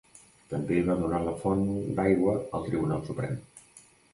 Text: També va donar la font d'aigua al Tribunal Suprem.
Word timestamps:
També 0.53 0.77
va 0.87 0.95
donar 1.01 1.19
la 1.27 1.35
font 1.43 1.61
d'aigua 1.99 2.35
al 2.39 2.67
Tribunal 2.71 3.07
Suprem. 3.11 3.37